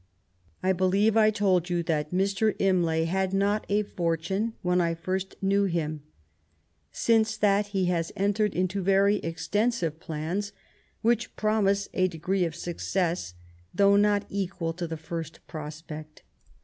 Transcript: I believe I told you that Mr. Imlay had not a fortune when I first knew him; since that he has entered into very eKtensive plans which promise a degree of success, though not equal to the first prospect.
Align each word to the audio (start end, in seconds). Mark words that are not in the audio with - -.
I 0.63 0.73
believe 0.73 1.15
I 1.15 1.29
told 1.29 1.69
you 1.69 1.83
that 1.83 2.09
Mr. 2.09 2.55
Imlay 2.57 3.03
had 3.05 3.35
not 3.35 3.67
a 3.69 3.83
fortune 3.83 4.55
when 4.63 4.81
I 4.81 4.95
first 4.95 5.35
knew 5.43 5.65
him; 5.65 6.01
since 6.91 7.37
that 7.37 7.67
he 7.67 7.85
has 7.85 8.11
entered 8.17 8.55
into 8.55 8.81
very 8.81 9.19
eKtensive 9.21 9.99
plans 9.99 10.53
which 11.03 11.35
promise 11.35 11.87
a 11.93 12.07
degree 12.07 12.45
of 12.45 12.55
success, 12.55 13.35
though 13.75 13.95
not 13.95 14.25
equal 14.27 14.73
to 14.73 14.87
the 14.87 14.97
first 14.97 15.39
prospect. 15.45 16.23